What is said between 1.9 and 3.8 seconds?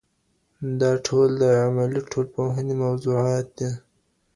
ټولنپوهني موضوعات دي.